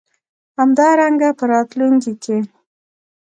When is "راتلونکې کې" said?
1.51-2.37